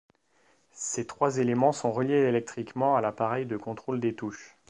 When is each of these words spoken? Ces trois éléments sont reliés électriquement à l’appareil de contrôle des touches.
Ces 0.73 1.05
trois 1.05 1.37
éléments 1.37 1.71
sont 1.73 1.91
reliés 1.91 2.15
électriquement 2.23 2.95
à 2.97 3.01
l’appareil 3.01 3.45
de 3.45 3.55
contrôle 3.55 3.99
des 3.99 4.15
touches. 4.15 4.57